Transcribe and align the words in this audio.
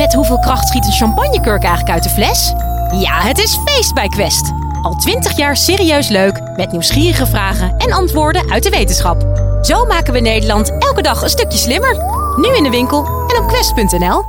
Met 0.00 0.14
hoeveel 0.14 0.38
kracht 0.38 0.68
schiet 0.68 0.84
een 0.84 0.92
champagnekurk 0.92 1.62
eigenlijk 1.62 1.90
uit 1.94 2.02
de 2.02 2.08
fles? 2.08 2.52
Ja, 3.00 3.20
het 3.20 3.38
is 3.38 3.58
feest 3.64 3.94
bij 3.94 4.08
Quest. 4.08 4.52
Al 4.82 4.94
twintig 4.94 5.36
jaar 5.36 5.56
serieus 5.56 6.08
leuk, 6.08 6.40
met 6.56 6.72
nieuwsgierige 6.72 7.26
vragen 7.26 7.76
en 7.76 7.92
antwoorden 7.92 8.50
uit 8.50 8.62
de 8.62 8.70
wetenschap. 8.70 9.20
Zo 9.62 9.84
maken 9.84 10.12
we 10.12 10.20
Nederland 10.20 10.70
elke 10.78 11.02
dag 11.02 11.22
een 11.22 11.28
stukje 11.28 11.58
slimmer. 11.58 11.96
Nu 12.36 12.56
in 12.56 12.62
de 12.62 12.70
winkel 12.70 13.04
en 13.06 13.42
op 13.42 13.48
quest.nl. 13.48 14.24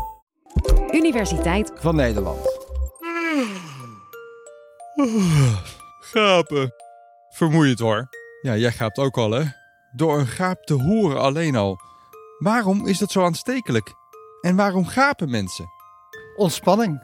Universiteit 0.91 1.71
van 1.75 1.95
Nederland. 1.95 2.39
Gapen. 5.99 6.73
Vermoeiend 7.29 7.79
hoor. 7.79 8.07
Ja, 8.41 8.55
jij 8.55 8.71
gaapt 8.71 8.97
ook 8.97 9.17
al 9.17 9.31
hè? 9.31 9.43
Door 9.91 10.19
een 10.19 10.27
gaap 10.27 10.63
te 10.63 10.73
horen 10.73 11.21
alleen 11.21 11.55
al. 11.55 11.79
Waarom 12.37 12.87
is 12.87 12.97
dat 12.97 13.11
zo 13.11 13.23
aanstekelijk? 13.23 13.99
En 14.41 14.55
waarom 14.55 14.85
gapen 14.85 15.29
mensen? 15.29 15.65
Ontspanning. 16.35 17.01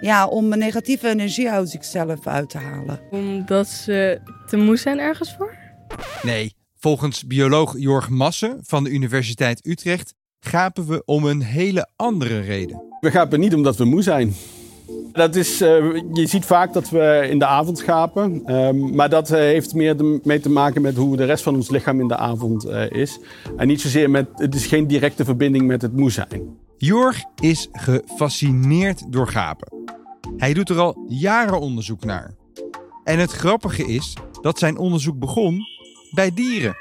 Ja, 0.00 0.26
om 0.26 0.52
een 0.52 0.58
negatieve 0.58 1.08
energie 1.08 1.50
uit 1.50 1.70
zichzelf 1.70 2.26
uit 2.26 2.50
te 2.50 2.58
halen. 2.58 3.00
Omdat 3.10 3.68
ze 3.68 4.20
te 4.46 4.56
moe 4.56 4.76
zijn 4.76 4.98
ergens 4.98 5.34
voor? 5.36 5.56
Nee, 6.22 6.54
volgens 6.78 7.26
bioloog 7.26 7.74
Jorg 7.78 8.08
Massen 8.08 8.58
van 8.62 8.84
de 8.84 8.90
Universiteit 8.90 9.66
Utrecht 9.66 10.14
gapen 10.40 10.86
we 10.86 11.02
om 11.04 11.24
een 11.24 11.42
hele 11.42 11.88
andere 11.96 12.40
reden. 12.40 12.82
We 13.00 13.10
gapen 13.10 13.40
niet 13.40 13.54
omdat 13.54 13.76
we 13.76 13.84
moe 13.84 14.02
zijn. 14.02 14.34
Dat 15.12 15.34
is, 15.34 15.62
uh, 15.62 15.68
je 16.12 16.26
ziet 16.26 16.44
vaak 16.44 16.72
dat 16.72 16.90
we 16.90 17.26
in 17.30 17.38
de 17.38 17.46
avond 17.46 17.80
gapen. 17.80 18.42
Uh, 18.46 18.70
maar 18.70 19.08
dat 19.08 19.30
uh, 19.30 19.36
heeft 19.36 19.74
meer 19.74 20.20
mee 20.22 20.40
te 20.40 20.50
maken 20.50 20.82
met 20.82 20.96
hoe 20.96 21.16
de 21.16 21.24
rest 21.24 21.42
van 21.42 21.54
ons 21.54 21.70
lichaam 21.70 22.00
in 22.00 22.08
de 22.08 22.16
avond 22.16 22.66
uh, 22.66 22.90
is. 22.90 23.18
En 23.56 23.66
niet 23.66 23.80
zozeer 23.80 24.10
met, 24.10 24.26
het 24.34 24.54
is 24.54 24.66
geen 24.66 24.86
directe 24.86 25.24
verbinding 25.24 25.66
met 25.66 25.82
het 25.82 25.96
moe 25.96 26.10
zijn. 26.10 26.58
Jorg 26.78 27.24
is 27.40 27.68
gefascineerd 27.72 29.12
door 29.12 29.28
gapen. 29.28 29.86
Hij 30.36 30.54
doet 30.54 30.68
er 30.68 30.78
al 30.78 31.04
jaren 31.08 31.60
onderzoek 31.60 32.04
naar. 32.04 32.34
En 33.04 33.18
het 33.18 33.32
grappige 33.32 33.86
is 33.86 34.16
dat 34.40 34.58
zijn 34.58 34.76
onderzoek 34.76 35.18
begon 35.18 35.66
bij 36.10 36.34
dieren. 36.34 36.76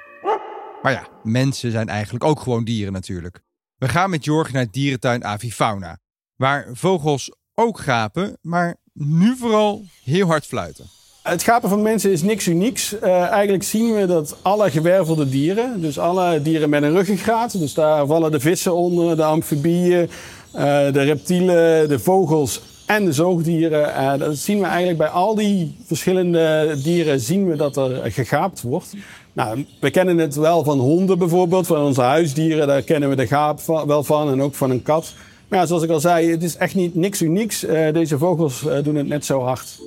Maar 0.81 0.91
ja, 0.91 1.07
mensen 1.23 1.71
zijn 1.71 1.89
eigenlijk 1.89 2.23
ook 2.23 2.39
gewoon 2.39 2.63
dieren 2.63 2.93
natuurlijk. 2.93 3.41
We 3.77 3.87
gaan 3.87 4.09
met 4.09 4.23
Jorg 4.25 4.51
naar 4.51 4.71
dierentuin 4.71 5.25
Avifauna, 5.25 5.99
waar 6.35 6.69
vogels 6.73 7.31
ook 7.53 7.79
gapen, 7.79 8.37
maar 8.41 8.75
nu 8.93 9.35
vooral 9.35 9.85
heel 10.03 10.27
hard 10.27 10.45
fluiten. 10.45 10.85
Het 11.27 11.43
gapen 11.43 11.69
van 11.69 11.81
mensen 11.81 12.11
is 12.11 12.21
niks 12.21 12.47
unieks. 12.47 12.95
Uh, 13.03 13.27
eigenlijk 13.27 13.63
zien 13.63 13.93
we 13.93 14.05
dat 14.05 14.37
alle 14.41 14.71
gewervelde 14.71 15.29
dieren, 15.29 15.81
dus 15.81 15.99
alle 15.99 16.41
dieren 16.41 16.69
met 16.69 16.83
een 16.83 16.91
ruggengraat, 16.91 17.59
dus 17.59 17.73
daar 17.73 18.05
vallen 18.05 18.31
de 18.31 18.39
vissen 18.39 18.75
onder, 18.75 19.15
de 19.15 19.23
amfibieën, 19.23 20.09
uh, 20.55 20.61
de 20.91 21.01
reptielen, 21.03 21.89
de 21.89 21.99
vogels 21.99 22.61
en 22.85 23.05
de 23.05 23.13
zoogdieren. 23.13 23.89
Uh, 23.89 24.17
dat 24.17 24.37
zien 24.37 24.59
we 24.59 24.65
eigenlijk 24.65 24.97
bij 24.97 25.07
al 25.07 25.35
die 25.35 25.75
verschillende 25.85 26.75
dieren 26.83 27.19
zien 27.19 27.47
we 27.47 27.55
dat 27.55 27.77
er 27.77 28.11
gegaapt 28.11 28.61
wordt. 28.61 28.93
Nou, 29.33 29.65
we 29.79 29.89
kennen 29.89 30.17
het 30.17 30.35
wel 30.35 30.63
van 30.63 30.79
honden 30.79 31.17
bijvoorbeeld, 31.17 31.67
van 31.67 31.85
onze 31.85 32.01
huisdieren. 32.01 32.67
Daar 32.67 32.81
kennen 32.81 33.09
we 33.09 33.15
de 33.15 33.27
gaap 33.27 33.59
wel 33.85 34.03
van 34.03 34.31
en 34.31 34.41
ook 34.41 34.55
van 34.55 34.69
een 34.69 34.83
kat. 34.83 35.13
Maar 35.47 35.59
ja, 35.59 35.65
zoals 35.65 35.83
ik 35.83 35.89
al 35.89 35.99
zei, 35.99 36.31
het 36.31 36.43
is 36.43 36.57
echt 36.57 36.75
niet 36.75 36.95
niks 36.95 37.21
unieks. 37.21 37.65
Deze 37.93 38.17
vogels 38.17 38.65
doen 38.83 38.95
het 38.95 39.07
net 39.07 39.25
zo 39.25 39.41
hard. 39.41 39.79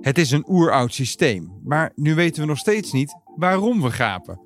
Het 0.00 0.18
is 0.18 0.30
een 0.30 0.44
oeroud 0.48 0.94
systeem, 0.94 1.52
maar 1.64 1.92
nu 1.94 2.14
weten 2.14 2.42
we 2.42 2.48
nog 2.48 2.58
steeds 2.58 2.92
niet 2.92 3.14
waarom 3.36 3.82
we 3.82 3.90
gapen. 3.90 4.40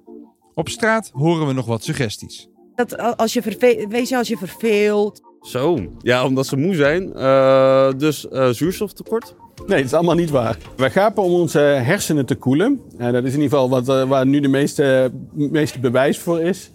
Op 0.55 0.69
straat 0.69 1.11
horen 1.13 1.47
we 1.47 1.53
nog 1.53 1.67
wat 1.67 1.85
suggesties. 1.85 2.49
Dat 2.75 3.17
als 3.17 3.33
je 3.33 3.43
verve- 3.43 3.87
wees 3.89 4.09
je 4.09 4.17
als 4.17 4.29
je 4.29 4.37
verveelt. 4.37 5.21
Zo, 5.41 5.79
ja, 5.99 6.25
omdat 6.25 6.47
ze 6.47 6.57
moe 6.57 6.75
zijn. 6.75 7.13
Uh, 7.17 7.93
dus 7.97 8.21
zuurstoftekort. 8.51 9.35
Nee, 9.67 9.77
dat 9.77 9.87
is 9.87 9.93
allemaal 9.95 10.15
niet 10.15 10.31
waar. 10.31 10.59
We 10.77 10.91
gapen 10.91 11.23
om 11.23 11.33
onze 11.33 11.59
hersenen 11.59 12.27
te 12.27 12.35
koelen. 12.35 12.81
En 12.99 13.13
dat 13.13 13.25
is 13.25 13.35
in 13.35 13.41
ieder 13.41 13.59
geval 13.59 13.69
wat, 13.83 14.09
waar 14.09 14.27
nu 14.27 14.41
de 14.41 14.49
meeste, 14.49 15.13
meeste 15.33 15.79
bewijs 15.81 16.19
voor 16.19 16.41
is. 16.41 16.71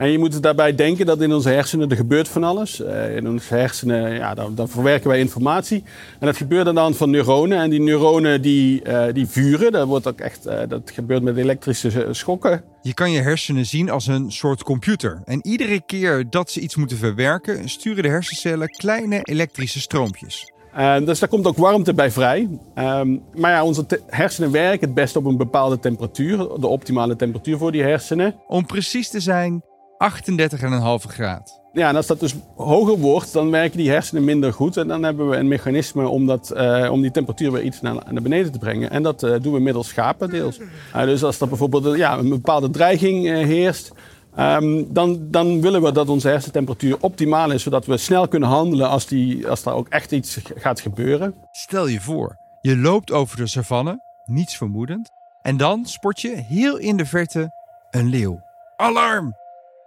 En 0.00 0.10
je 0.10 0.18
moet 0.18 0.42
daarbij 0.42 0.74
denken 0.74 1.06
dat 1.06 1.20
in 1.20 1.32
onze 1.32 1.48
hersenen 1.48 1.90
er 1.90 1.96
gebeurt 1.96 2.28
van 2.28 2.44
alles. 2.44 2.80
Uh, 2.80 3.16
in 3.16 3.28
onze 3.28 3.54
hersenen, 3.54 4.14
ja, 4.14 4.34
dan, 4.34 4.54
dan, 4.54 4.68
verwerken 4.68 5.08
wij 5.08 5.18
informatie. 5.18 5.84
En 6.18 6.26
dat 6.26 6.36
gebeurt 6.36 6.74
dan, 6.74 6.94
van 6.94 7.10
neuronen. 7.10 7.58
En 7.58 7.70
die 7.70 7.80
neuronen 7.80 8.42
die, 8.42 8.82
uh, 8.88 9.04
die 9.12 9.26
vuren. 9.26 9.72
Dat, 9.72 9.86
wordt 9.86 10.06
ook 10.06 10.20
echt, 10.20 10.46
uh, 10.46 10.60
dat 10.68 10.90
gebeurt 10.94 11.22
met 11.22 11.36
elektrische 11.36 12.06
schokken. 12.10 12.62
Je 12.82 12.94
kan 12.94 13.10
je 13.10 13.20
hersenen 13.20 13.66
zien 13.66 13.90
als 13.90 14.06
een 14.06 14.32
soort 14.32 14.62
computer. 14.62 15.22
En 15.24 15.46
iedere 15.46 15.80
keer 15.86 16.30
dat 16.30 16.50
ze 16.50 16.60
iets 16.60 16.76
moeten 16.76 16.96
verwerken, 16.96 17.68
sturen 17.68 18.02
de 18.02 18.08
hersencellen 18.08 18.68
kleine 18.68 19.20
elektrische 19.22 19.80
stroompjes. 19.80 20.52
Uh, 20.76 20.98
dus 20.98 21.18
daar 21.18 21.28
komt 21.28 21.46
ook 21.46 21.56
warmte 21.56 21.94
bij 21.94 22.10
vrij. 22.10 22.48
Um, 22.74 23.22
maar 23.34 23.50
ja, 23.50 23.64
onze 23.64 23.86
hersenen 24.06 24.50
werken 24.50 24.86
het 24.86 24.94
best 24.94 25.16
op 25.16 25.24
een 25.24 25.36
bepaalde 25.36 25.78
temperatuur. 25.78 26.36
De 26.36 26.66
optimale 26.66 27.16
temperatuur 27.16 27.58
voor 27.58 27.72
die 27.72 27.82
hersenen. 27.82 28.34
Om 28.46 28.66
precies 28.66 29.10
te 29.10 29.20
zijn, 29.20 29.62
38,5 30.00 31.10
graad. 31.10 31.60
Ja, 31.72 31.88
en 31.88 31.96
als 31.96 32.06
dat 32.06 32.20
dus 32.20 32.34
hoger 32.56 32.98
wordt, 32.98 33.32
dan 33.32 33.50
werken 33.50 33.78
die 33.78 33.90
hersenen 33.90 34.24
minder 34.24 34.52
goed. 34.52 34.76
En 34.76 34.88
dan 34.88 35.02
hebben 35.02 35.28
we 35.28 35.36
een 35.36 35.48
mechanisme 35.48 36.08
om, 36.08 36.26
dat, 36.26 36.52
uh, 36.56 36.88
om 36.92 37.00
die 37.00 37.10
temperatuur 37.10 37.52
weer 37.52 37.62
iets 37.62 37.80
naar, 37.80 37.94
naar 37.94 38.22
beneden 38.22 38.52
te 38.52 38.58
brengen. 38.58 38.90
En 38.90 39.02
dat 39.02 39.22
uh, 39.22 39.36
doen 39.40 39.52
we 39.52 39.60
middels 39.60 39.88
schapen 39.88 40.30
deels. 40.30 40.58
Uh, 40.58 41.02
dus 41.04 41.24
als 41.24 41.40
er 41.40 41.48
bijvoorbeeld 41.48 41.96
ja, 41.96 42.18
een 42.18 42.28
bepaalde 42.28 42.70
dreiging 42.70 43.24
heerst, 43.26 43.92
um, 44.38 44.92
dan, 44.92 45.18
dan 45.30 45.60
willen 45.60 45.82
we 45.82 45.92
dat 45.92 46.08
onze 46.08 46.28
hersentemperatuur 46.28 46.96
optimaal 47.00 47.50
is. 47.50 47.62
Zodat 47.62 47.86
we 47.86 47.96
snel 47.96 48.28
kunnen 48.28 48.48
handelen 48.48 48.88
als, 48.88 49.06
die, 49.06 49.48
als 49.48 49.64
er 49.64 49.72
ook 49.72 49.88
echt 49.88 50.12
iets 50.12 50.40
gaat 50.54 50.80
gebeuren. 50.80 51.34
Stel 51.50 51.86
je 51.86 52.00
voor, 52.00 52.36
je 52.60 52.76
loopt 52.76 53.12
over 53.12 53.36
de 53.36 53.46
savanne, 53.46 54.00
niets 54.24 54.56
vermoedend. 54.56 55.10
En 55.42 55.56
dan 55.56 55.86
spot 55.86 56.20
je 56.20 56.36
heel 56.36 56.76
in 56.76 56.96
de 56.96 57.06
verte 57.06 57.50
een 57.90 58.08
leeuw. 58.08 58.40
Alarm! 58.76 59.39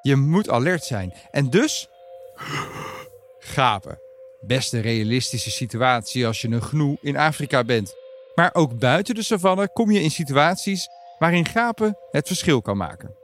Je 0.03 0.15
moet 0.15 0.49
alert 0.49 0.83
zijn. 0.83 1.13
En 1.31 1.49
dus. 1.49 1.89
gapen. 3.39 3.99
Best 4.41 4.73
een 4.73 4.81
realistische 4.81 5.51
situatie 5.51 6.27
als 6.27 6.41
je 6.41 6.47
een 6.47 6.61
gnoe 6.61 6.97
in 7.01 7.17
Afrika 7.17 7.63
bent. 7.63 7.95
Maar 8.35 8.49
ook 8.53 8.79
buiten 8.79 9.15
de 9.15 9.23
savanne 9.23 9.69
kom 9.73 9.91
je 9.91 10.01
in 10.01 10.11
situaties 10.11 10.89
waarin 11.19 11.45
gapen 11.45 11.97
het 12.11 12.27
verschil 12.27 12.61
kan 12.61 12.77
maken. 12.77 13.15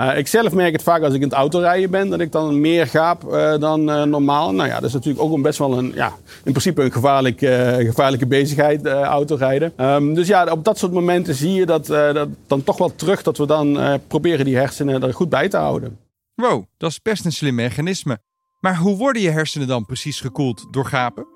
Uh, 0.00 0.18
ik 0.18 0.26
zelf 0.26 0.52
merk 0.52 0.72
het 0.72 0.82
vaak 0.82 1.02
als 1.02 1.14
ik 1.14 1.20
in 1.20 1.26
het 1.26 1.36
autorijden 1.36 1.90
ben, 1.90 2.10
dat 2.10 2.20
ik 2.20 2.32
dan 2.32 2.60
meer 2.60 2.86
gaap 2.86 3.24
uh, 3.24 3.58
dan 3.58 3.90
uh, 3.90 4.02
normaal. 4.02 4.52
Nou 4.54 4.68
ja, 4.68 4.74
dat 4.74 4.84
is 4.84 4.92
natuurlijk 4.92 5.24
ook 5.24 5.32
een 5.32 5.42
best 5.42 5.58
wel 5.58 5.78
een, 5.78 5.92
ja, 5.94 6.12
in 6.44 6.52
principe 6.52 6.82
een 6.82 6.92
gevaarlijk, 6.92 7.38
gevaarlijke 7.86 8.26
bezigheid, 8.26 8.86
autorijden. 8.86 9.72
Um, 9.76 10.14
dus 10.14 10.26
ja, 10.26 10.44
op 10.44 10.64
dat 10.64 10.78
soort 10.78 10.92
momenten 10.92 11.34
zie 11.34 11.52
je 11.52 11.66
dat, 11.66 11.86
dat 11.86 12.28
dan 12.46 12.64
toch 12.64 12.78
wel 12.78 12.94
terug 12.94 13.22
dat 13.22 13.38
we 13.38 13.46
dan 13.46 13.78
proberen 14.06 14.44
die 14.44 14.56
hersenen 14.56 15.02
er 15.02 15.14
goed 15.14 15.28
bij 15.28 15.48
te 15.48 15.56
houden. 15.56 15.98
Wow, 16.34 16.64
dat 16.76 16.90
is 16.90 17.02
best 17.02 17.24
een 17.24 17.32
slim 17.32 17.54
mechanisme. 17.54 18.18
Maar 18.60 18.76
hoe 18.76 18.96
worden 18.96 19.22
je 19.22 19.30
hersenen 19.30 19.68
dan 19.68 19.86
precies 19.86 20.20
gekoeld 20.20 20.66
door 20.70 20.86
gapen? 20.86 21.31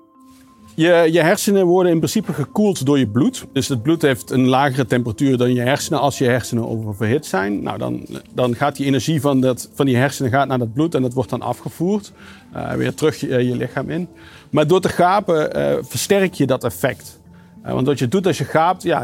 Je, 0.77 1.07
je, 1.11 1.21
hersenen 1.21 1.65
worden 1.65 1.91
in 1.91 1.97
principe 1.97 2.33
gekoeld 2.33 2.85
door 2.85 2.99
je 2.99 3.07
bloed. 3.07 3.45
Dus 3.53 3.67
het 3.67 3.81
bloed 3.81 4.01
heeft 4.01 4.31
een 4.31 4.47
lagere 4.47 4.85
temperatuur 4.85 5.37
dan 5.37 5.53
je 5.53 5.61
hersenen 5.61 5.99
als 5.99 6.17
je 6.17 6.25
hersenen 6.25 6.69
oververhit 6.69 7.25
zijn. 7.25 7.61
Nou, 7.61 7.77
dan, 7.77 8.07
dan 8.33 8.55
gaat 8.55 8.75
die 8.75 8.85
energie 8.85 9.21
van, 9.21 9.41
dat, 9.41 9.69
van 9.73 9.85
die 9.85 9.95
hersenen 9.95 10.31
gaat 10.31 10.47
naar 10.47 10.57
dat 10.57 10.73
bloed 10.73 10.95
en 10.95 11.01
dat 11.01 11.13
wordt 11.13 11.29
dan 11.29 11.41
afgevoerd. 11.41 12.11
Uh, 12.55 12.71
weer 12.71 12.93
terug 12.93 13.19
je, 13.19 13.27
je, 13.27 13.55
lichaam 13.55 13.89
in. 13.89 14.07
Maar 14.49 14.67
door 14.67 14.81
te 14.81 14.89
gapen 14.89 15.57
uh, 15.57 15.77
versterk 15.81 16.33
je 16.33 16.45
dat 16.45 16.63
effect. 16.63 17.19
Want 17.63 17.87
wat 17.87 17.99
je 17.99 18.07
doet 18.07 18.27
als 18.27 18.37
je 18.37 18.45
gaapt, 18.45 18.83
ja, 18.83 19.03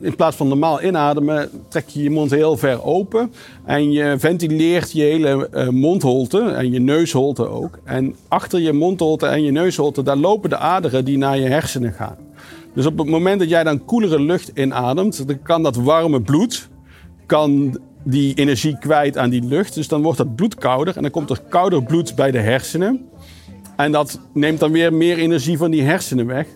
in 0.00 0.16
plaats 0.16 0.36
van 0.36 0.48
normaal 0.48 0.82
inademen, 0.82 1.50
trek 1.68 1.88
je 1.88 2.02
je 2.02 2.10
mond 2.10 2.30
heel 2.30 2.56
ver 2.56 2.84
open. 2.84 3.32
En 3.64 3.92
je 3.92 4.14
ventileert 4.18 4.92
je 4.92 5.02
hele 5.02 5.48
uh, 5.54 5.68
mondholte 5.68 6.40
en 6.40 6.72
je 6.72 6.80
neusholte 6.80 7.48
ook. 7.48 7.78
En 7.84 8.14
achter 8.28 8.60
je 8.60 8.72
mondholte 8.72 9.26
en 9.26 9.42
je 9.42 9.50
neusholte, 9.50 10.02
daar 10.02 10.16
lopen 10.16 10.50
de 10.50 10.56
aderen 10.56 11.04
die 11.04 11.18
naar 11.18 11.38
je 11.38 11.48
hersenen 11.48 11.92
gaan. 11.92 12.16
Dus 12.74 12.86
op 12.86 12.98
het 12.98 13.08
moment 13.08 13.40
dat 13.40 13.48
jij 13.48 13.64
dan 13.64 13.84
koelere 13.84 14.20
lucht 14.20 14.50
inademt, 14.54 15.26
dan 15.26 15.42
kan 15.42 15.62
dat 15.62 15.76
warme 15.76 16.20
bloed 16.20 16.68
kan 17.26 17.78
die 18.04 18.34
energie 18.34 18.78
kwijt 18.78 19.18
aan 19.18 19.30
die 19.30 19.44
lucht. 19.44 19.74
Dus 19.74 19.88
dan 19.88 20.02
wordt 20.02 20.18
dat 20.18 20.34
bloed 20.34 20.54
kouder 20.54 20.96
en 20.96 21.02
dan 21.02 21.10
komt 21.10 21.30
er 21.30 21.40
kouder 21.48 21.82
bloed 21.82 22.14
bij 22.14 22.30
de 22.30 22.38
hersenen. 22.38 23.08
En 23.76 23.92
dat 23.92 24.20
neemt 24.32 24.60
dan 24.60 24.72
weer 24.72 24.94
meer 24.94 25.18
energie 25.18 25.58
van 25.58 25.70
die 25.70 25.82
hersenen 25.82 26.26
weg. 26.26 26.46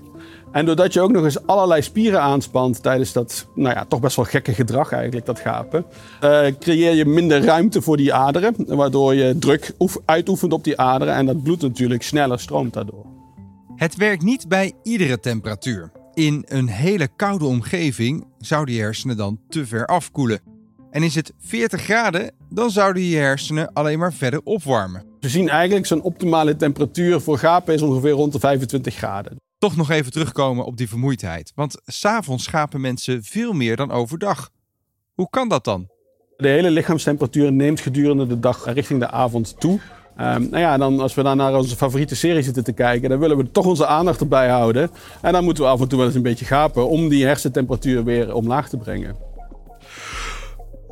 En 0.55 0.65
doordat 0.65 0.93
je 0.93 1.01
ook 1.01 1.13
nog 1.13 1.25
eens 1.25 1.47
allerlei 1.47 1.83
spieren 1.83 2.21
aanspant 2.21 2.83
tijdens 2.83 3.13
dat, 3.13 3.47
nou 3.55 3.75
ja, 3.75 3.85
toch 3.85 4.01
best 4.01 4.17
wel 4.17 4.25
gekke 4.25 4.53
gedrag 4.53 4.93
eigenlijk, 4.93 5.27
dat 5.27 5.41
gapen, 5.41 5.85
uh, 6.25 6.47
creëer 6.59 6.95
je 6.95 7.05
minder 7.05 7.45
ruimte 7.45 7.83
voor 7.83 7.97
die 7.97 8.15
aderen, 8.15 8.55
waardoor 8.67 9.15
je 9.15 9.39
druk 9.39 9.73
uitoefent 10.05 10.53
op 10.53 10.65
die 10.65 10.79
aderen 10.81 11.15
en 11.15 11.27
dat 11.27 11.43
bloed 11.43 11.63
natuurlijk 11.63 12.03
sneller 12.03 12.41
stroomt 12.41 12.73
daardoor. 12.73 13.07
Het 13.77 13.97
werkt 13.97 14.23
niet 14.23 14.49
bij 14.49 14.73
iedere 14.83 15.21
temperatuur. 15.21 15.91
In 16.13 16.45
een 16.49 16.69
hele 16.69 17.09
koude 17.17 17.45
omgeving 17.45 18.27
zouden 18.39 18.75
je 18.75 18.81
hersenen 18.81 19.17
dan 19.17 19.39
te 19.49 19.67
ver 19.67 19.87
afkoelen. 19.87 20.41
En 20.91 21.03
is 21.03 21.15
het 21.15 21.33
40 21.39 21.83
graden, 21.83 22.33
dan 22.51 22.71
zouden 22.71 23.03
je 23.03 23.17
hersenen 23.17 23.73
alleen 23.73 23.99
maar 23.99 24.13
verder 24.13 24.41
opwarmen. 24.45 25.05
We 25.21 25.29
zien 25.29 25.49
eigenlijk 25.49 25.87
zo'n 25.87 26.03
optimale 26.03 26.57
temperatuur 26.57 27.21
voor 27.21 27.39
gapen 27.39 27.75
is 27.75 27.83
ongeveer 27.83 28.11
rond 28.11 28.33
de 28.33 28.39
25 28.39 28.95
graden. 28.95 29.43
Toch 29.65 29.77
nog 29.77 29.91
even 29.91 30.13
terugkomen 30.13 30.65
op 30.65 30.77
die 30.77 30.89
vermoeidheid. 30.89 31.53
Want 31.55 31.81
s'avonds 31.85 32.45
schapen 32.45 32.81
mensen 32.81 33.23
veel 33.23 33.53
meer 33.53 33.77
dan 33.77 33.91
overdag. 33.91 34.51
Hoe 35.15 35.31
kan 35.31 35.49
dat 35.49 35.65
dan? 35.65 35.89
De 36.37 36.49
hele 36.49 36.71
lichaamstemperatuur 36.71 37.53
neemt 37.53 37.81
gedurende 37.81 38.27
de 38.27 38.41
dag 38.41 38.65
richting 38.73 39.01
de 39.01 39.11
avond 39.11 39.61
toe. 39.61 39.73
Um, 39.73 40.49
nou 40.51 40.59
ja, 40.59 40.77
dan 40.77 41.01
als 41.01 41.15
we 41.15 41.23
dan 41.23 41.37
naar 41.37 41.55
onze 41.55 41.77
favoriete 41.77 42.17
serie 42.17 42.43
zitten 42.43 42.65
te 42.65 42.73
kijken, 42.73 43.09
dan 43.09 43.19
willen 43.19 43.37
we 43.37 43.51
toch 43.51 43.67
onze 43.67 43.87
aandacht 43.87 44.21
erbij 44.21 44.49
houden. 44.49 44.91
En 45.23 45.33
dan 45.33 45.45
moeten 45.45 45.65
we 45.65 45.71
af 45.71 45.81
en 45.81 45.89
toe 45.89 45.99
wel 45.99 46.07
eens 46.07 46.17
een 46.17 46.23
beetje 46.23 46.45
gapen 46.45 46.89
om 46.89 47.09
die 47.09 47.25
hersentemperatuur 47.25 48.05
weer 48.05 48.35
omlaag 48.35 48.69
te 48.69 48.77
brengen. 48.77 49.17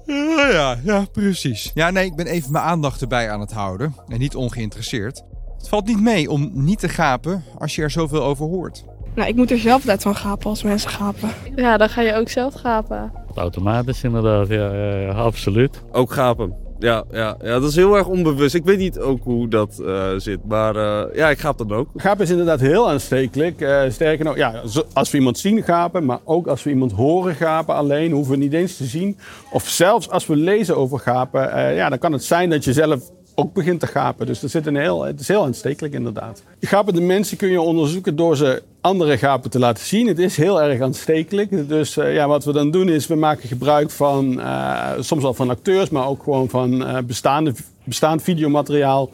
Ja, 0.06 0.48
ja, 0.48 0.78
ja, 0.84 1.04
precies. 1.12 1.70
Ja, 1.74 1.90
nee, 1.90 2.04
ik 2.04 2.16
ben 2.16 2.26
even 2.26 2.52
mijn 2.52 2.64
aandacht 2.64 3.00
erbij 3.00 3.30
aan 3.30 3.40
het 3.40 3.52
houden 3.52 3.94
en 4.08 4.18
niet 4.18 4.36
ongeïnteresseerd. 4.36 5.22
Het 5.62 5.70
valt 5.70 5.86
niet 5.86 6.00
mee 6.00 6.30
om 6.30 6.50
niet 6.52 6.78
te 6.78 6.88
gapen 6.88 7.44
als 7.58 7.74
je 7.74 7.82
er 7.82 7.90
zoveel 7.90 8.22
over 8.22 8.46
hoort. 8.46 8.84
Nou, 9.14 9.28
ik 9.28 9.36
moet 9.36 9.50
er 9.50 9.58
zelf 9.58 9.84
net 9.84 10.02
van 10.02 10.16
gapen 10.16 10.50
als 10.50 10.62
mensen 10.62 10.90
gapen. 10.90 11.28
Ja, 11.56 11.76
dan 11.76 11.88
ga 11.88 12.00
je 12.00 12.14
ook 12.14 12.28
zelf 12.28 12.54
gapen. 12.54 13.12
Automatisch 13.34 14.04
inderdaad, 14.04 14.48
ja, 14.48 14.74
ja, 14.74 14.96
ja, 14.96 15.12
absoluut. 15.12 15.82
Ook 15.92 16.12
gapen. 16.12 16.54
Ja, 16.78 17.04
ja, 17.10 17.36
ja, 17.42 17.60
dat 17.60 17.68
is 17.68 17.76
heel 17.76 17.96
erg 17.96 18.06
onbewust. 18.06 18.54
Ik 18.54 18.64
weet 18.64 18.78
niet 18.78 18.98
ook 18.98 19.24
hoe 19.24 19.48
dat 19.48 19.78
uh, 19.82 20.08
zit, 20.16 20.38
maar 20.44 20.76
uh, 20.76 21.14
ja, 21.14 21.30
ik 21.30 21.38
gaap 21.38 21.58
dan 21.58 21.72
ook. 21.72 21.88
Gapen 21.96 22.24
is 22.24 22.30
inderdaad 22.30 22.60
heel 22.60 22.90
aanstekelijk. 22.90 23.60
Uh, 23.60 23.82
sterker 23.88 24.24
nog, 24.24 24.36
ja, 24.36 24.62
als 24.92 25.10
we 25.10 25.18
iemand 25.18 25.38
zien 25.38 25.62
gapen, 25.62 26.04
maar 26.04 26.18
ook 26.24 26.46
als 26.46 26.62
we 26.62 26.70
iemand 26.70 26.92
horen 26.92 27.34
gapen 27.34 27.74
alleen, 27.74 28.12
hoeven 28.12 28.32
we 28.32 28.38
niet 28.38 28.52
eens 28.52 28.76
te 28.76 28.84
zien. 28.84 29.18
Of 29.52 29.68
zelfs 29.68 30.10
als 30.10 30.26
we 30.26 30.36
lezen 30.36 30.76
over 30.76 30.98
gapen, 30.98 31.74
ja, 31.74 31.88
dan 31.88 31.98
kan 31.98 32.12
het 32.12 32.24
zijn 32.24 32.50
dat 32.50 32.64
je 32.64 32.72
zelf 32.72 33.10
ook 33.34 33.52
begint 33.52 33.80
te 33.80 33.86
gapen. 33.86 34.26
Dus 34.26 34.42
zit 34.42 34.66
een 34.66 34.76
heel, 34.76 35.02
het 35.02 35.20
is 35.20 35.28
heel 35.28 35.44
aanstekelijk 35.44 35.94
inderdaad. 35.94 36.42
Gapende 36.60 37.00
mensen 37.00 37.36
kun 37.36 37.48
je 37.48 37.60
onderzoeken 37.60 38.16
door 38.16 38.36
ze 38.36 38.62
andere 38.80 39.18
gapen 39.18 39.50
te 39.50 39.58
laten 39.58 39.84
zien. 39.84 40.06
Het 40.06 40.18
is 40.18 40.36
heel 40.36 40.62
erg 40.62 40.80
aanstekelijk. 40.80 41.68
Dus 41.68 41.96
uh, 41.96 42.14
ja, 42.14 42.26
wat 42.28 42.44
we 42.44 42.52
dan 42.52 42.70
doen 42.70 42.88
is, 42.88 43.06
we 43.06 43.14
maken 43.14 43.48
gebruik 43.48 43.90
van, 43.90 44.38
uh, 44.38 44.90
soms 44.98 45.24
al 45.24 45.34
van 45.34 45.50
acteurs, 45.50 45.90
maar 45.90 46.06
ook 46.06 46.22
gewoon 46.22 46.48
van 46.48 46.82
uh, 46.82 46.98
bestaande, 47.06 47.52
bestaand 47.84 48.22
videomateriaal 48.22 49.10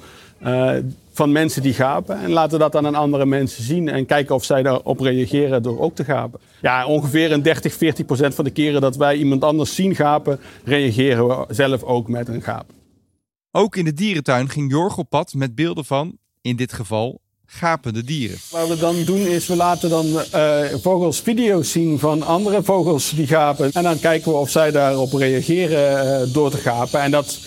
van 1.12 1.32
mensen 1.32 1.62
die 1.62 1.74
gapen. 1.74 2.20
En 2.20 2.30
laten 2.30 2.58
dat 2.58 2.72
dan 2.72 2.86
aan 2.86 2.94
andere 2.94 3.26
mensen 3.26 3.62
zien 3.62 3.88
en 3.88 4.06
kijken 4.06 4.34
of 4.34 4.44
zij 4.44 4.62
daarop 4.62 5.00
reageren 5.00 5.62
door 5.62 5.80
ook 5.80 5.94
te 5.94 6.04
gapen. 6.04 6.40
Ja, 6.60 6.86
ongeveer 6.86 7.32
een 7.32 7.42
30, 7.42 7.74
40 7.74 8.06
procent 8.06 8.34
van 8.34 8.44
de 8.44 8.50
keren 8.50 8.80
dat 8.80 8.96
wij 8.96 9.16
iemand 9.16 9.44
anders 9.44 9.74
zien 9.74 9.94
gapen, 9.94 10.40
reageren 10.64 11.28
we 11.28 11.44
zelf 11.48 11.82
ook 11.82 12.08
met 12.08 12.28
een 12.28 12.42
gaap. 12.42 12.66
Ook 13.58 13.76
in 13.76 13.84
de 13.84 13.92
dierentuin 13.92 14.48
ging 14.48 14.70
Jorg 14.70 14.96
op 14.98 15.08
pad 15.08 15.34
met 15.34 15.54
beelden 15.54 15.84
van, 15.84 16.16
in 16.42 16.56
dit 16.56 16.72
geval, 16.72 17.20
gapende 17.46 18.04
dieren. 18.04 18.38
Wat 18.50 18.68
we 18.68 18.76
dan 18.76 19.04
doen 19.04 19.26
is, 19.26 19.46
we 19.46 19.56
laten 19.56 19.90
dan 19.90 20.06
uh, 20.06 20.60
vogels 20.82 21.20
video's 21.20 21.70
zien 21.70 21.98
van 21.98 22.22
andere 22.22 22.62
vogels 22.62 23.10
die 23.10 23.26
gapen. 23.26 23.72
En 23.72 23.82
dan 23.82 23.98
kijken 23.98 24.32
we 24.32 24.38
of 24.38 24.50
zij 24.50 24.70
daarop 24.70 25.12
reageren 25.12 26.06
uh, 26.26 26.34
door 26.34 26.50
te 26.50 26.56
gapen. 26.56 27.00
En 27.00 27.10
dat, 27.10 27.38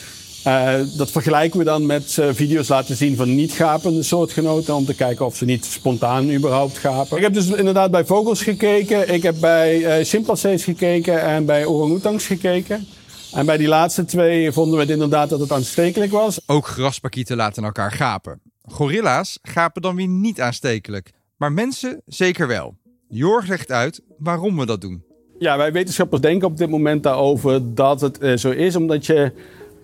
uh, 0.48 0.74
dat 0.98 1.12
vergelijken 1.12 1.60
we 1.60 1.66
dan 1.66 1.86
met 1.86 2.18
video's 2.32 2.68
laten 2.68 2.96
zien 2.96 3.16
van 3.16 3.36
niet-gapende 3.36 4.04
soortgenoten. 4.04 4.76
Om 4.76 4.86
te 4.86 4.96
kijken 4.96 5.26
of 5.26 5.36
ze 5.36 5.46
niet 5.46 5.66
spontaan 5.66 6.32
überhaupt 6.32 6.78
gapen. 6.78 7.18
Ik 7.18 7.24
heb 7.24 7.34
dus 7.34 7.48
inderdaad 7.48 7.92
bij 7.92 8.06
vogels 8.06 8.44
gekeken. 8.44 9.14
Ik 9.14 9.24
heb 9.24 9.36
bij 9.40 10.04
chimpansees 10.04 10.64
gekeken 10.64 11.22
en 11.22 11.46
bij 11.46 11.66
orang-oetangs 11.66 12.26
gekeken. 12.26 12.88
En 13.34 13.46
bij 13.46 13.58
die 13.58 13.68
laatste 13.68 14.06
twee 14.06 14.52
vonden 14.52 14.76
we 14.76 14.82
het 14.82 14.90
inderdaad 14.92 15.30
dat 15.30 15.40
het 15.40 15.52
aanstekelijk 15.52 16.12
was. 16.12 16.42
Ook 16.46 16.68
graspakieten 16.68 17.38
laten 17.38 17.64
elkaar 17.64 17.92
gapen. 17.92 18.42
Gorilla's 18.62 19.40
gapen 19.42 19.82
dan 19.82 19.96
weer 19.96 20.08
niet 20.08 20.42
aanstekelijk. 20.42 21.12
Maar 21.38 21.52
mensen 21.52 22.02
zeker 22.06 22.48
wel. 22.48 22.76
Jorg 23.08 23.48
legt 23.48 23.72
uit 23.72 24.02
waarom 24.18 24.58
we 24.58 24.66
dat 24.66 24.82
doen. 24.82 25.04
Ja, 25.40 25.58
wij 25.58 25.72
wetenschappers 25.72 26.22
denken 26.22 26.48
op 26.48 26.58
dit 26.58 26.70
moment 26.70 27.04
daarover 27.04 27.76
dat 27.76 28.02
het 28.02 28.24
uh, 28.24 28.38
zo 28.38 28.50
is. 28.50 28.76
Omdat 28.76 29.06
je, 29.06 29.32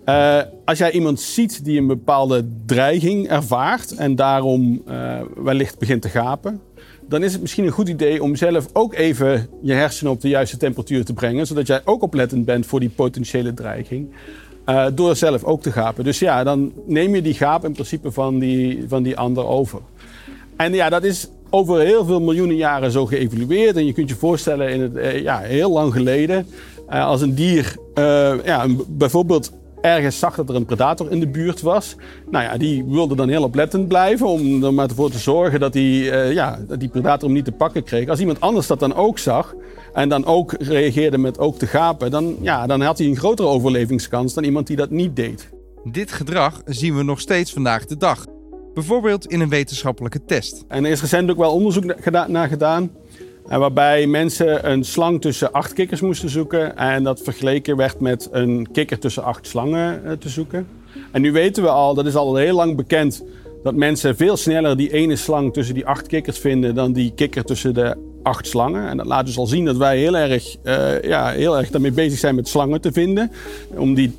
uh, 0.06 0.40
als 0.64 0.78
jij 0.78 0.90
iemand 0.90 1.20
ziet 1.20 1.64
die 1.64 1.78
een 1.78 1.86
bepaalde 1.86 2.48
dreiging 2.66 3.28
ervaart 3.28 3.94
en 3.94 4.16
daarom 4.16 4.82
uh, 4.88 5.20
wellicht 5.36 5.78
begint 5.78 6.02
te 6.02 6.08
gapen, 6.08 6.60
dan 7.08 7.22
is 7.22 7.32
het 7.32 7.40
misschien 7.40 7.64
een 7.64 7.72
goed 7.72 7.88
idee 7.88 8.22
om 8.22 8.36
zelf 8.36 8.66
ook 8.72 8.94
even 8.94 9.48
je 9.62 9.72
hersenen 9.72 10.12
op 10.12 10.20
de 10.20 10.28
juiste 10.28 10.56
temperatuur 10.56 11.04
te 11.04 11.12
brengen, 11.12 11.46
zodat 11.46 11.66
jij 11.66 11.80
ook 11.84 12.02
oplettend 12.02 12.44
bent 12.44 12.66
voor 12.66 12.80
die 12.80 12.88
potentiële 12.88 13.54
dreiging. 13.54 14.08
Uh, 14.66 14.86
door 14.94 15.16
zelf 15.16 15.44
ook 15.44 15.62
te 15.62 15.72
gapen. 15.72 16.04
Dus 16.04 16.18
ja, 16.18 16.44
dan 16.44 16.72
neem 16.86 17.14
je 17.14 17.22
die 17.22 17.34
gaap 17.34 17.64
in 17.64 17.72
principe 17.72 18.12
van 18.12 18.38
die, 18.38 18.84
van 18.88 19.02
die 19.02 19.16
ander 19.16 19.46
over. 19.46 19.80
En 20.56 20.72
ja, 20.72 20.88
dat 20.88 21.04
is 21.04 21.28
over 21.50 21.80
heel 21.80 22.04
veel 22.04 22.20
miljoenen 22.20 22.56
jaren 22.56 22.90
zo 22.90 23.06
geëvolueerd. 23.06 23.76
En 23.76 23.86
je 23.86 23.92
kunt 23.92 24.08
je 24.08 24.14
voorstellen, 24.14 24.70
in 24.70 24.80
het, 24.80 24.96
uh, 24.96 25.22
ja, 25.22 25.38
heel 25.38 25.72
lang 25.72 25.92
geleden, 25.92 26.46
uh, 26.90 27.06
als 27.06 27.20
een 27.20 27.34
dier 27.34 27.76
ja, 28.44 28.66
bijvoorbeeld 28.88 29.52
ergens 29.80 30.18
zag 30.18 30.34
dat 30.34 30.48
er 30.48 30.54
een 30.54 30.64
predator 30.64 31.10
in 31.10 31.20
de 31.20 31.28
buurt 31.28 31.60
was. 31.60 31.96
Nou 32.30 32.44
ja, 32.44 32.56
die 32.56 32.84
wilde 32.84 33.14
dan 33.14 33.28
heel 33.28 33.42
oplettend 33.42 33.88
blijven 33.88 34.26
om 34.26 34.64
er 34.64 34.74
maar 34.74 34.88
ervoor 34.88 35.10
te 35.10 35.18
zorgen 35.18 35.60
dat 35.60 35.72
die, 35.72 36.04
uh, 36.04 36.32
ja, 36.32 36.58
dat 36.68 36.80
die 36.80 36.88
predator 36.88 37.24
hem 37.24 37.36
niet 37.36 37.44
te 37.44 37.52
pakken 37.52 37.84
kreeg. 37.84 38.08
Als 38.08 38.20
iemand 38.20 38.40
anders 38.40 38.66
dat 38.66 38.80
dan 38.80 38.94
ook 38.94 39.18
zag 39.18 39.54
en 39.92 40.08
dan 40.08 40.24
ook 40.24 40.52
reageerde 40.58 41.18
met 41.18 41.38
ook 41.38 41.58
te 41.58 41.66
gapen, 41.66 42.10
dan, 42.10 42.36
ja, 42.40 42.66
dan 42.66 42.80
had 42.80 42.98
hij 42.98 43.06
een 43.06 43.16
grotere 43.16 43.48
overlevingskans 43.48 44.34
dan 44.34 44.44
iemand 44.44 44.66
die 44.66 44.76
dat 44.76 44.90
niet 44.90 45.16
deed. 45.16 45.48
Dit 45.84 46.12
gedrag 46.12 46.62
zien 46.64 46.96
we 46.96 47.02
nog 47.02 47.20
steeds 47.20 47.52
vandaag 47.52 47.86
de 47.86 47.96
dag. 47.96 48.26
Bijvoorbeeld 48.74 49.26
in 49.26 49.40
een 49.40 49.48
wetenschappelijke 49.48 50.24
test. 50.24 50.64
En 50.68 50.84
er 50.84 50.90
is 50.90 51.00
recent 51.00 51.30
ook 51.30 51.36
wel 51.36 51.52
onderzoek 51.52 51.84
naar 52.28 52.48
gedaan. 52.48 52.90
Waarbij 53.48 54.06
mensen 54.06 54.70
een 54.70 54.84
slang 54.84 55.20
tussen 55.20 55.52
acht 55.52 55.72
kikkers 55.72 56.00
moesten 56.00 56.28
zoeken. 56.28 56.76
En 56.76 57.02
dat 57.02 57.20
vergeleken 57.22 57.76
werd 57.76 58.00
met 58.00 58.28
een 58.30 58.68
kikker 58.72 58.98
tussen 58.98 59.24
acht 59.24 59.46
slangen 59.46 60.18
te 60.18 60.28
zoeken. 60.28 60.66
En 61.10 61.20
nu 61.20 61.32
weten 61.32 61.62
we 61.62 61.68
al, 61.68 61.94
dat 61.94 62.06
is 62.06 62.14
al 62.14 62.36
heel 62.36 62.54
lang 62.54 62.76
bekend, 62.76 63.24
dat 63.62 63.74
mensen 63.74 64.16
veel 64.16 64.36
sneller 64.36 64.76
die 64.76 64.92
ene 64.92 65.16
slang 65.16 65.52
tussen 65.52 65.74
die 65.74 65.86
acht 65.86 66.06
kikkers 66.06 66.38
vinden 66.38 66.74
dan 66.74 66.92
die 66.92 67.12
kikker 67.14 67.44
tussen 67.44 67.74
de 67.74 67.96
acht 68.22 68.46
slangen. 68.46 68.88
En 68.88 68.96
dat 68.96 69.06
laat 69.06 69.26
dus 69.26 69.38
al 69.38 69.46
zien 69.46 69.64
dat 69.64 69.76
wij 69.76 69.98
heel 69.98 70.16
erg, 70.16 70.56
uh, 70.64 71.02
ja, 71.02 71.30
heel 71.30 71.58
erg 71.58 71.70
daarmee 71.70 71.92
bezig 71.92 72.18
zijn 72.18 72.34
met 72.34 72.48
slangen 72.48 72.80
te 72.80 72.92
vinden. 72.92 73.30
Om 73.74 73.94
die 73.94 74.16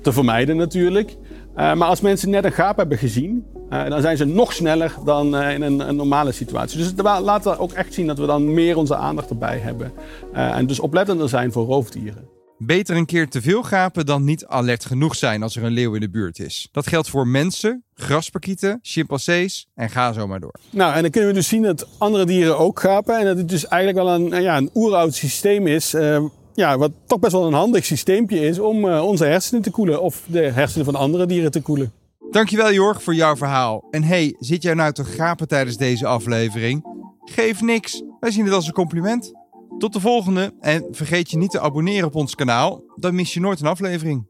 te 0.00 0.12
vermijden 0.12 0.56
natuurlijk. 0.56 1.16
Uh, 1.58 1.74
maar 1.74 1.88
als 1.88 2.00
mensen 2.00 2.30
net 2.30 2.44
een 2.44 2.52
gaap 2.52 2.76
hebben 2.76 2.98
gezien, 2.98 3.46
uh, 3.70 3.88
dan 3.88 4.00
zijn 4.00 4.16
ze 4.16 4.24
nog 4.24 4.52
sneller 4.52 4.94
dan 5.04 5.34
uh, 5.34 5.54
in 5.54 5.62
een, 5.62 5.88
een, 5.88 5.96
normale 5.96 6.32
situatie. 6.32 6.78
Dus 6.78 6.86
het 6.86 7.00
laat 7.00 7.58
ook 7.58 7.72
echt 7.72 7.94
zien 7.94 8.06
dat 8.06 8.18
we 8.18 8.26
dan 8.26 8.54
meer 8.54 8.76
onze 8.76 8.96
aandacht 8.96 9.30
erbij 9.30 9.58
hebben. 9.58 9.92
en 10.32 10.66
dus 10.66 10.80
oplettender 10.80 11.28
zijn 11.28 11.52
voor 11.52 11.66
roofdieren. 11.66 12.28
Beter 12.58 12.96
een 12.96 13.06
keer 13.06 13.28
te 13.28 13.42
veel 13.42 13.62
gapen 13.62 14.06
dan 14.06 14.24
niet 14.24 14.46
alert 14.46 14.84
genoeg 14.84 15.16
zijn 15.16 15.42
als 15.42 15.56
er 15.56 15.64
een 15.64 15.72
leeuw 15.72 15.94
in 15.94 16.00
de 16.00 16.10
buurt 16.10 16.38
is. 16.38 16.68
Dat 16.72 16.86
geldt 16.86 17.08
voor 17.08 17.26
mensen, 17.26 17.84
grasparkieten, 17.94 18.78
chimpansees 18.82 19.68
en 19.74 19.90
ga 19.90 20.12
zo 20.12 20.26
maar 20.26 20.40
door. 20.40 20.54
Nou, 20.70 20.94
en 20.94 21.02
dan 21.02 21.10
kunnen 21.10 21.30
we 21.30 21.36
dus 21.36 21.48
zien 21.48 21.62
dat 21.62 21.88
andere 21.98 22.26
dieren 22.26 22.58
ook 22.58 22.80
gapen. 22.80 23.18
En 23.18 23.24
dat 23.24 23.36
het 23.36 23.48
dus 23.48 23.66
eigenlijk 23.66 24.04
wel 24.04 24.14
een, 24.14 24.42
ja, 24.42 24.56
een 24.56 24.70
oeroud 24.74 25.14
systeem 25.14 25.66
is. 25.66 25.94
Uh, 25.94 26.24
ja, 26.58 26.78
wat 26.78 26.92
toch 27.06 27.18
best 27.18 27.32
wel 27.32 27.46
een 27.46 27.52
handig 27.52 27.84
systeempje 27.84 28.40
is 28.40 28.58
om 28.58 28.84
uh, 28.84 29.04
onze 29.04 29.24
hersenen 29.24 29.62
te 29.62 29.70
koelen. 29.70 30.02
Of 30.02 30.22
de 30.26 30.40
hersenen 30.40 30.84
van 30.84 30.94
andere 30.94 31.26
dieren 31.26 31.50
te 31.50 31.60
koelen. 31.60 31.92
Dankjewel 32.30 32.72
Jorg 32.72 33.02
voor 33.02 33.14
jouw 33.14 33.36
verhaal. 33.36 33.84
En 33.90 34.02
hey, 34.02 34.34
zit 34.38 34.62
jij 34.62 34.74
nou 34.74 34.92
te 34.92 35.04
gapen 35.04 35.48
tijdens 35.48 35.76
deze 35.76 36.06
aflevering? 36.06 36.84
Geef 37.24 37.60
niks. 37.60 38.02
Wij 38.20 38.30
zien 38.30 38.44
het 38.44 38.54
als 38.54 38.66
een 38.66 38.72
compliment. 38.72 39.32
Tot 39.78 39.92
de 39.92 40.00
volgende 40.00 40.52
en 40.60 40.86
vergeet 40.90 41.30
je 41.30 41.36
niet 41.36 41.50
te 41.50 41.60
abonneren 41.60 42.06
op 42.06 42.14
ons 42.14 42.34
kanaal, 42.34 42.82
dan 42.96 43.14
mis 43.14 43.34
je 43.34 43.40
nooit 43.40 43.60
een 43.60 43.66
aflevering. 43.66 44.26